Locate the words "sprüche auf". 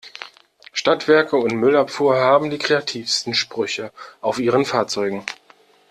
3.35-4.39